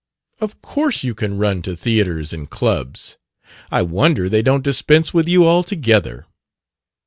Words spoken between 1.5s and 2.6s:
to theatres and